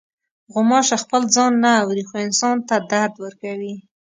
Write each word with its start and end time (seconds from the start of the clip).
غوماشه 0.53 0.97
خپل 1.03 1.21
ځان 1.35 1.51
نه 1.63 1.71
اوري، 1.83 2.03
خو 2.09 2.15
انسان 2.27 2.57
ته 2.67 2.75
درد 2.91 3.13
ورکوي. 3.23 3.75